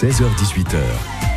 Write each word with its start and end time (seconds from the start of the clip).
16h18h, 0.00 0.78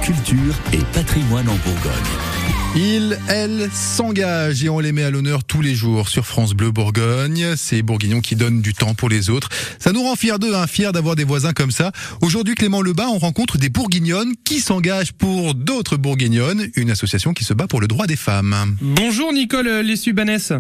culture 0.04 0.54
et 0.72 0.84
patrimoine 0.94 1.50
en 1.50 1.56
Bourgogne. 1.56 2.76
Ils, 2.76 3.18
elles, 3.28 3.68
s'engagent 3.74 4.64
et 4.64 4.70
on 4.70 4.78
les 4.78 4.92
met 4.92 5.02
à 5.02 5.10
l'honneur 5.10 5.44
tous 5.44 5.62
les 5.64 5.74
jours 5.74 6.08
sur 6.10 6.28
France 6.28 6.54
Bleu 6.54 6.70
Bourgogne. 6.70 7.56
Ces 7.56 7.82
bourguignons 7.82 8.22
qui 8.22 8.36
donnent 8.36 8.62
du 8.62 8.76
temps 8.76 8.94
pour 8.94 9.10
les 9.10 9.32
autres. 9.32 9.50
Ça 9.80 9.92
nous 9.94 10.04
rend 10.04 10.16
fiers 10.16 10.38
d'eux, 10.38 10.54
hein, 10.54 10.68
fiers 10.68 10.92
d'avoir 10.92 11.16
des 11.16 11.24
voisins 11.24 11.54
comme 11.54 11.72
ça. 11.72 11.92
Aujourd'hui, 12.22 12.54
Clément 12.54 12.84
Lebas, 12.84 13.08
on 13.08 13.18
rencontre 13.18 13.58
des 13.58 13.70
bourguignonnes 13.70 14.34
qui 14.44 14.60
s'engagent 14.60 15.14
pour 15.14 15.56
d'autres 15.56 15.98
bourguignonnes, 15.98 16.68
une 16.76 16.92
association 16.92 17.34
qui 17.34 17.46
se 17.46 17.56
bat 17.56 17.66
pour 17.66 17.82
le 17.82 17.88
droit 17.88 18.06
des 18.06 18.16
femmes. 18.16 18.78
Bonjour 18.80 19.34
Nicole 19.34 19.70
Lessubanès. 19.82 20.54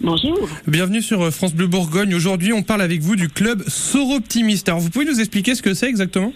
Bonjour. 0.00 0.48
Bienvenue 0.66 1.00
sur 1.00 1.32
France 1.32 1.54
Bleu 1.54 1.68
Bourgogne. 1.68 2.12
Aujourd'hui, 2.12 2.52
on 2.52 2.64
parle 2.64 2.82
avec 2.82 3.02
vous 3.02 3.14
du 3.14 3.28
club 3.28 3.62
Soroptimiste. 3.68 4.68
Alors, 4.68 4.80
vous 4.80 4.90
pouvez 4.90 5.04
nous 5.04 5.20
expliquer 5.20 5.54
ce 5.54 5.62
que 5.62 5.74
c'est 5.74 5.88
exactement? 5.88 6.32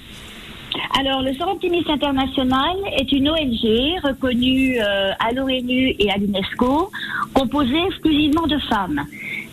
Alors, 0.99 1.23
le 1.23 1.33
Soroptimiste 1.35 1.91
International 1.91 2.77
est 2.99 3.11
une 3.13 3.29
ONG 3.29 4.01
reconnue 4.03 4.79
euh, 4.81 5.13
à 5.19 5.33
l'ONU 5.33 5.95
et 5.99 6.11
à 6.11 6.17
l'UNESCO, 6.17 6.91
composée 7.35 7.83
exclusivement 7.87 8.47
de 8.47 8.59
femmes. 8.59 9.05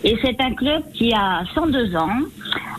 Et 0.04 0.16
c'est 0.22 0.40
un 0.40 0.54
club 0.54 0.82
qui 0.92 1.12
a 1.12 1.44
102 1.54 1.96
ans, 1.96 2.18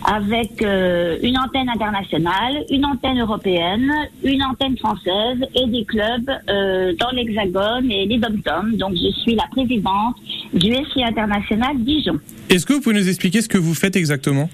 avec 0.05 0.61
euh, 0.61 1.17
une 1.23 1.37
antenne 1.37 1.69
internationale, 1.69 2.63
une 2.69 2.85
antenne 2.85 3.19
européenne, 3.19 3.91
une 4.23 4.43
antenne 4.43 4.77
française 4.77 5.39
et 5.55 5.67
des 5.67 5.85
clubs 5.85 6.29
euh, 6.49 6.93
dans 6.99 7.09
l'Hexagone 7.11 7.91
et 7.91 8.05
les 8.05 8.17
dom 8.17 8.75
Donc, 8.77 8.95
je 8.95 9.11
suis 9.21 9.35
la 9.35 9.47
présidente 9.51 10.15
du 10.53 10.73
SI 10.73 11.03
International 11.03 11.75
Dijon. 11.79 12.19
Est-ce 12.49 12.65
que 12.65 12.73
vous 12.73 12.81
pouvez 12.81 12.95
nous 12.95 13.09
expliquer 13.09 13.41
ce 13.41 13.49
que 13.49 13.57
vous 13.57 13.73
faites 13.73 13.95
exactement? 13.95 14.49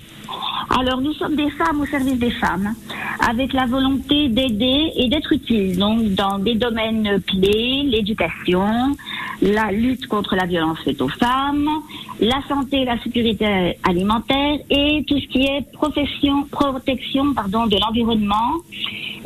Alors, 0.80 1.02
nous 1.02 1.14
sommes 1.14 1.36
des 1.36 1.50
femmes 1.52 1.82
au 1.82 1.86
service 1.86 2.18
des 2.18 2.32
femmes, 2.32 2.74
avec 3.20 3.54
la 3.54 3.66
volonté 3.66 4.30
d'aider 4.30 4.92
et 4.96 5.08
d'être 5.10 5.32
utiles, 5.32 5.78
donc 5.78 6.14
dans 6.14 6.40
des 6.40 6.56
domaines 6.56 7.22
clés, 7.28 7.84
l'éducation, 7.84 8.96
la 9.42 9.72
lutte 9.72 10.08
contre 10.08 10.36
la 10.36 10.46
violence 10.46 10.80
faite 10.84 11.02
aux 11.02 11.10
femmes, 11.10 11.68
la 12.20 12.42
santé 12.48 12.86
la 12.86 13.02
sécurité 13.04 13.78
alimentaire 13.84 14.58
et 14.70 15.04
tout 15.08 15.20
ce 15.20 15.28
qui 15.28 15.44
est 15.44 15.66
protection 15.72 17.34
pardon, 17.34 17.68
de 17.68 17.78
l'environnement 17.78 18.54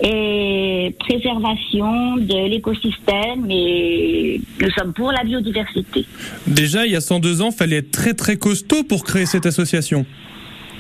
et 0.03 0.95
préservation 0.99 2.17
de 2.17 2.49
l'écosystème 2.49 3.49
et 3.49 4.41
nous 4.61 4.69
sommes 4.71 4.93
pour 4.93 5.11
la 5.11 5.23
biodiversité. 5.23 6.05
Déjà, 6.45 6.85
il 6.85 6.93
y 6.93 6.95
a 6.95 7.02
102 7.02 7.41
ans, 7.41 7.52
fallait 7.52 7.77
être 7.77 7.91
très 7.91 8.13
très 8.13 8.38
costaud 8.38 8.83
pour 8.83 9.03
créer 9.03 9.25
cette 9.25 9.45
association. 9.45 10.05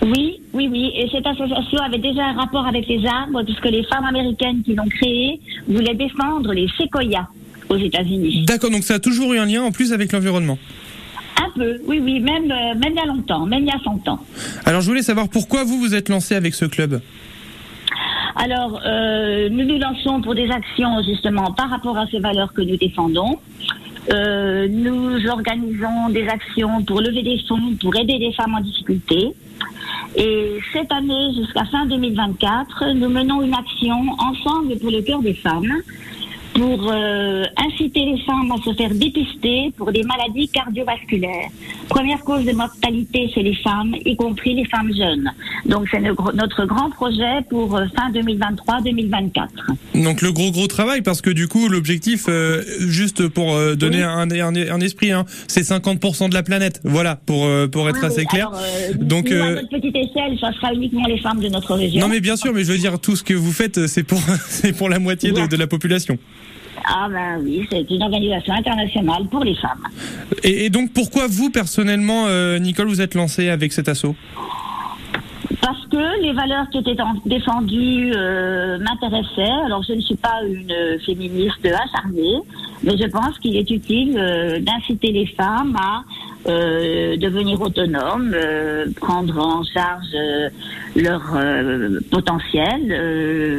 Oui, 0.01 0.39
oui, 0.53 0.67
oui. 0.71 0.91
Et 0.95 1.09
cette 1.11 1.25
association 1.25 1.79
avait 1.79 1.97
déjà 1.97 2.25
un 2.25 2.33
rapport 2.33 2.65
avec 2.65 2.87
les 2.87 3.05
arbres, 3.05 3.43
puisque 3.43 3.65
les 3.65 3.83
femmes 3.83 4.05
américaines 4.05 4.61
qui 4.63 4.75
l'ont 4.75 4.87
créée 4.87 5.39
voulaient 5.67 5.95
défendre 5.95 6.53
les 6.53 6.67
séquoias 6.77 7.27
aux 7.69 7.77
États-Unis. 7.77 8.45
D'accord, 8.45 8.69
donc 8.69 8.83
ça 8.83 8.95
a 8.95 8.99
toujours 8.99 9.33
eu 9.33 9.39
un 9.39 9.45
lien 9.45 9.63
en 9.63 9.71
plus 9.71 9.93
avec 9.93 10.11
l'environnement. 10.11 10.57
Un 11.43 11.49
peu, 11.51 11.79
oui, 11.85 11.99
oui, 12.01 12.19
même, 12.19 12.51
euh, 12.51 12.75
même 12.75 12.93
il 12.93 12.95
y 12.95 12.99
a 12.99 13.05
longtemps, 13.05 13.45
même 13.45 13.63
il 13.63 13.67
y 13.67 13.71
a 13.71 13.79
100 13.83 14.07
ans. 14.07 14.19
Alors 14.65 14.81
je 14.81 14.87
voulais 14.87 15.03
savoir 15.03 15.29
pourquoi 15.29 15.63
vous 15.63 15.77
vous 15.79 15.93
êtes 15.93 16.09
lancé 16.09 16.35
avec 16.35 16.53
ce 16.53 16.65
club 16.65 17.01
alors, 18.39 18.79
euh, 18.85 19.49
nous 19.49 19.65
nous 19.65 19.79
lançons 19.79 20.21
pour 20.21 20.35
des 20.35 20.47
actions 20.51 21.01
justement 21.03 21.53
par 21.53 21.71
rapport 21.71 21.97
à 21.97 22.05
ces 22.05 22.19
valeurs 22.19 22.53
que 22.53 22.61
nous 22.61 22.77
défendons. 22.77 23.39
Euh, 24.13 24.67
nous 24.69 25.27
organisons 25.27 26.09
des 26.09 26.27
actions 26.27 26.83
pour 26.83 27.01
lever 27.01 27.23
des 27.23 27.39
fonds, 27.47 27.75
pour 27.81 27.95
aider 27.95 28.19
les 28.19 28.31
femmes 28.33 28.53
en 28.53 28.61
difficulté. 28.61 29.33
Et 30.19 30.59
cette 30.73 30.91
année, 30.91 31.31
jusqu'à 31.37 31.63
fin 31.65 31.85
2024, 31.85 32.93
nous 32.95 33.07
menons 33.07 33.43
une 33.43 33.53
action 33.53 33.95
ensemble 34.17 34.75
pour 34.79 34.89
le 34.89 35.03
cœur 35.03 35.21
des 35.21 35.35
femmes 35.35 35.71
pour 36.57 36.91
euh, 36.91 37.43
inciter 37.55 38.03
les 38.03 38.19
femmes 38.23 38.51
à 38.51 38.57
se 38.63 38.73
faire 38.73 38.89
dépister 38.89 39.71
pour 39.77 39.91
des 39.91 40.01
maladies 40.01 40.49
cardiovasculaires. 40.49 41.49
Première 41.87 42.23
cause 42.23 42.45
de 42.45 42.51
mortalité 42.51 43.29
chez 43.33 43.43
les 43.43 43.53
femmes, 43.53 43.95
y 44.03 44.15
compris 44.15 44.55
les 44.55 44.65
femmes 44.65 44.91
jeunes. 44.91 45.31
Donc 45.67 45.85
c'est 45.91 46.01
notre 46.01 46.65
grand 46.65 46.89
projet 46.89 47.43
pour 47.47 47.77
euh, 47.77 47.85
fin 47.95 48.11
2023-2024. 48.11 50.01
Donc 50.03 50.23
le 50.23 50.31
gros 50.31 50.49
gros 50.49 50.65
travail 50.65 51.03
parce 51.03 51.21
que 51.21 51.29
du 51.29 51.47
coup 51.47 51.67
l'objectif, 51.67 52.25
euh, 52.27 52.63
juste 52.79 53.27
pour 53.27 53.55
donner 53.75 54.01
un, 54.01 54.27
un, 54.31 54.79
esprit, 54.81 55.11
hein, 55.11 55.25
c'est 55.47 55.61
50% 55.61 56.29
de 56.29 56.33
la 56.33 56.41
planète. 56.41 56.81
Voilà 56.83 57.17
pour 57.17 57.47
pour 57.71 57.87
être 57.87 58.03
assez 58.03 58.25
clair. 58.25 58.49
Donc 58.95 59.31
à 59.31 59.51
notre 59.51 59.69
petite 59.69 59.95
échelle, 59.95 60.37
ça 60.41 60.51
sera 60.53 60.73
uniquement 60.73 61.05
les 61.05 61.19
femmes 61.19 61.39
de 61.39 61.49
notre 61.49 61.75
région. 61.75 62.01
Non 62.01 62.07
mais 62.07 62.19
bien 62.19 62.35
sûr, 62.35 62.51
mais 62.51 62.63
je 62.63 62.71
veux 62.71 62.79
dire 62.79 62.99
tout 62.99 63.15
ce 63.15 63.23
que 63.23 63.35
vous 63.35 63.51
faites, 63.51 63.85
c'est 63.85 64.03
pour 64.03 64.19
pour 64.77 64.89
la 64.89 64.97
moitié 64.97 65.31
de, 65.31 65.45
de 65.45 65.55
la 65.55 65.67
population. 65.67 66.17
Ah 66.85 67.07
ben 67.09 67.41
oui, 67.43 67.67
c'est 67.69 67.89
une 67.89 68.03
organisation 68.03 68.53
internationale 68.53 69.25
pour 69.29 69.43
les 69.43 69.55
femmes. 69.55 69.83
Et, 70.43 70.69
donc 70.69 70.93
pourquoi 70.93 71.27
vous 71.27 71.49
personnellement, 71.49 72.25
euh, 72.27 72.59
Nicole, 72.59 72.87
vous 72.87 73.01
êtes 73.01 73.15
lancée 73.15 73.49
avec 73.49 73.73
cet 73.73 73.89
assaut? 73.89 74.15
Parce 75.61 75.85
que 75.87 76.21
les 76.21 76.33
valeurs 76.33 76.69
qui 76.69 76.79
étaient 76.79 76.95
défendues 77.25 78.11
euh, 78.15 78.77
m'intéressaient. 78.79 79.65
Alors 79.65 79.83
je 79.83 79.93
ne 79.93 80.01
suis 80.01 80.15
pas 80.15 80.41
une 80.43 80.99
féministe 81.05 81.65
acharnée, 81.65 82.37
mais 82.83 82.97
je 82.97 83.07
pense 83.07 83.37
qu'il 83.39 83.55
est 83.55 83.69
utile 83.69 84.17
euh, 84.17 84.59
d'inciter 84.59 85.11
les 85.11 85.25
femmes 85.25 85.75
à 85.75 86.03
devenir 86.45 87.59
autonomes, 87.59 88.33
prendre 89.01 89.37
en 89.37 89.63
charge 89.65 90.15
leur 90.95 91.21
potentiel. 92.09 92.89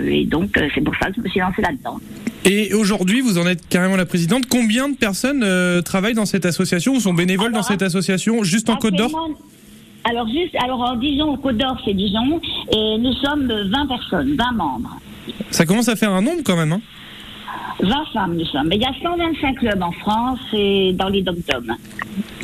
et 0.08 0.24
donc 0.24 0.58
c'est 0.74 0.80
pour 0.80 0.94
ça 0.96 1.08
que 1.10 1.16
je 1.16 1.20
me 1.20 1.28
suis 1.28 1.40
lancée 1.40 1.60
là-dedans. 1.60 1.98
Et 2.44 2.72
aujourd'hui, 2.72 3.20
vous 3.20 3.38
en 3.38 3.46
êtes 3.46 3.68
carrément 3.68 3.96
la 3.96 4.06
présidente. 4.06 4.44
Combien 4.48 4.88
de 4.88 4.96
personnes 4.96 5.42
euh, 5.42 5.82
travaillent 5.82 6.14
dans 6.14 6.26
cette 6.26 6.46
association 6.46 6.94
ou 6.94 7.00
sont 7.00 7.14
bénévoles 7.14 7.52
dans 7.52 7.62
cette 7.62 7.82
association, 7.82 8.42
juste 8.42 8.70
en 8.70 8.76
Côte 8.76 8.94
d'Or 8.94 9.10
alors 10.04 10.28
juste, 10.28 10.54
alors 10.62 10.80
en 10.80 10.96
Dijon, 10.96 11.36
Côte 11.36 11.58
d'Or, 11.58 11.76
c'est 11.84 11.92
Dijon, 11.92 12.40
et 12.72 12.98
nous 12.98 13.12
sommes 13.14 13.46
20 13.46 13.86
personnes, 13.88 14.36
20 14.36 14.52
membres. 14.52 14.98
Ça 15.50 15.66
commence 15.66 15.88
à 15.88 15.96
faire 15.96 16.12
un 16.12 16.22
nombre 16.22 16.42
quand 16.44 16.56
même, 16.56 16.72
hein 16.72 16.80
20 17.80 18.04
femmes 18.12 18.36
nous 18.36 18.44
sommes. 18.46 18.68
Mais 18.68 18.76
il 18.76 18.82
y 18.82 18.86
a 18.86 18.92
125 19.02 19.56
clubs 19.56 19.82
en 19.82 19.92
France 19.92 20.40
et 20.52 20.92
dans 20.94 21.08
les 21.08 21.22
dom 21.22 21.36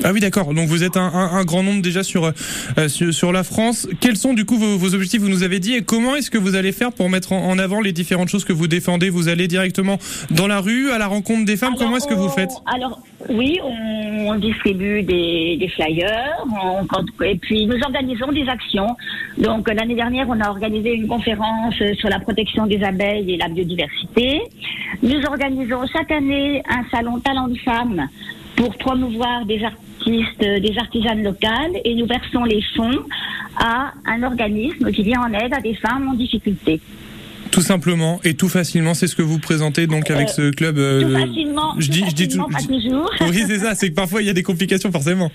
ah 0.02 0.12
oui, 0.12 0.20
d'accord. 0.20 0.52
Donc 0.54 0.68
vous 0.68 0.82
êtes 0.82 0.96
un, 0.96 1.44
grand 1.44 1.62
nombre 1.62 1.82
déjà 1.82 2.02
sur, 2.02 2.24
euh, 2.24 2.88
sur, 2.88 3.32
la 3.32 3.44
France. 3.44 3.88
Quels 4.00 4.16
sont 4.16 4.34
du 4.34 4.44
coup 4.44 4.56
vos, 4.56 4.94
objectifs? 4.94 5.20
Vous 5.20 5.28
nous 5.28 5.42
avez 5.42 5.60
dit. 5.60 5.74
Et 5.74 5.82
comment 5.82 6.16
est-ce 6.16 6.30
que 6.30 6.38
vous 6.38 6.56
allez 6.56 6.72
faire 6.72 6.92
pour 6.92 7.08
mettre 7.08 7.32
en, 7.32 7.58
avant 7.58 7.80
les 7.80 7.92
différentes 7.92 8.28
choses 8.28 8.44
que 8.44 8.52
vous 8.52 8.66
défendez? 8.66 9.10
Vous 9.10 9.28
allez 9.28 9.46
directement 9.46 9.98
dans 10.30 10.46
la 10.46 10.60
rue, 10.60 10.90
à 10.90 10.98
la 10.98 11.06
rencontre 11.06 11.44
des 11.44 11.56
femmes? 11.56 11.74
Comment 11.78 11.96
est-ce 11.98 12.08
que 12.08 12.14
vous 12.14 12.28
faites? 12.28 12.50
Alors 12.66 13.00
oui, 13.28 13.58
on, 13.62 14.34
distribue 14.36 15.02
des, 15.02 15.70
flyers. 15.74 16.44
et 17.24 17.36
puis 17.36 17.66
nous 17.66 17.78
organisons 17.82 18.32
des 18.32 18.48
actions. 18.48 18.96
Donc 19.38 19.72
l'année 19.72 19.94
dernière, 19.94 20.26
on 20.28 20.40
a 20.40 20.48
organisé 20.48 20.94
une 20.94 21.06
conférence 21.06 21.74
sur 21.98 22.08
la 22.08 22.18
protection 22.18 22.66
des 22.66 22.82
abeilles 22.82 23.32
et 23.32 23.36
la 23.36 23.48
biodiversité. 23.48 24.42
Nous 25.02 25.22
organisons 25.24 25.86
chaque 25.92 26.10
année 26.10 26.62
un 26.68 26.84
salon 26.90 27.20
talent 27.20 27.48
de 27.48 27.58
femmes 27.58 28.08
pour 28.56 28.76
promouvoir 28.76 29.44
des 29.46 29.62
artistes, 29.62 29.83
des 30.10 30.74
artisanes 30.78 31.22
locales 31.22 31.72
et 31.84 31.94
nous 31.94 32.06
versons 32.06 32.44
les 32.44 32.62
fonds 32.76 33.04
à 33.56 33.92
un 34.06 34.22
organisme 34.22 34.90
qui 34.90 35.02
vient 35.02 35.22
en 35.22 35.32
aide 35.32 35.52
à 35.54 35.60
des 35.60 35.74
femmes 35.74 36.08
en 36.08 36.14
difficulté. 36.14 36.80
Tout 37.50 37.60
simplement 37.60 38.20
et 38.24 38.34
tout 38.34 38.48
facilement, 38.48 38.94
c'est 38.94 39.06
ce 39.06 39.14
que 39.14 39.22
vous 39.22 39.38
présentez 39.38 39.86
donc 39.86 40.10
avec 40.10 40.28
ce 40.28 40.50
club. 40.50 40.78
Euh, 40.78 41.02
tout 41.02 41.26
facilement, 41.26 41.74
je 41.78 41.90
dis, 41.90 42.04
je 42.08 42.14
dis 42.14 42.28
tout, 42.28 42.44
pas 42.46 42.58
toujours. 42.58 43.10
Oui, 43.20 43.44
c'est 43.46 43.58
ça. 43.58 43.74
C'est 43.74 43.90
que 43.90 43.94
parfois 43.94 44.22
il 44.22 44.26
y 44.26 44.30
a 44.30 44.32
des 44.32 44.42
complications 44.42 44.90
forcément. 44.90 45.30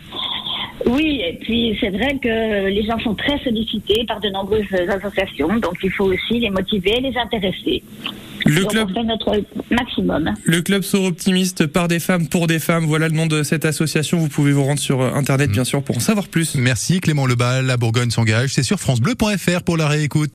Oui, 0.85 1.21
et 1.25 1.37
puis 1.41 1.77
c'est 1.79 1.89
vrai 1.89 2.17
que 2.21 2.67
les 2.67 2.83
gens 2.85 2.99
sont 2.99 3.13
très 3.13 3.37
sollicités 3.39 4.05
par 4.07 4.19
de 4.19 4.29
nombreuses 4.29 4.63
associations, 4.89 5.59
donc 5.59 5.75
il 5.83 5.91
faut 5.91 6.05
aussi 6.05 6.39
les 6.39 6.49
motiver, 6.49 6.99
les 7.01 7.15
intéresser. 7.17 7.83
Le 8.45 8.65
club, 8.65 8.87
on 8.89 8.93
fait 8.93 9.03
notre 9.03 9.43
maximum. 9.71 10.33
Le 10.43 10.61
club 10.61 10.83
Optimiste 10.93 11.65
par 11.67 11.87
des 11.87 11.99
femmes 11.99 12.27
pour 12.27 12.47
des 12.47 12.59
femmes. 12.59 12.85
Voilà 12.85 13.07
le 13.07 13.15
nom 13.15 13.27
de 13.27 13.43
cette 13.43 13.65
association. 13.65 14.17
Vous 14.17 14.27
pouvez 14.27 14.51
vous 14.51 14.63
rendre 14.63 14.79
sur 14.79 15.01
euh, 15.01 15.13
internet, 15.13 15.51
bien 15.51 15.63
sûr, 15.63 15.83
pour 15.83 15.97
en 15.97 15.99
savoir 15.99 16.27
plus. 16.27 16.55
Merci 16.55 16.99
Clément 16.99 17.25
Lebal. 17.25 17.65
La 17.65 17.77
Bourgogne 17.77 18.11
s'engage. 18.11 18.53
C'est 18.53 18.63
sur 18.63 18.79
FranceBleu.fr 18.79 19.63
pour 19.63 19.77
la 19.77 19.87
réécoute. 19.87 20.27